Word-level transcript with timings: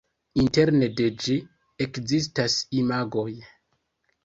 Interne 0.43 0.87
de 1.01 1.05
ĝi 1.25 1.35
ekzistas 1.87 2.59
imagoj. 2.81 3.29